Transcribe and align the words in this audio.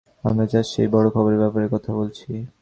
আমরা 0.23 0.45
জাস্ট 0.45 0.69
সেই 0.75 0.87
বড় 0.87 1.07
খবরের 1.09 1.39
ব্যাপারে 1.39 1.67
কথা 1.73 1.91
বলছি। 1.93 2.31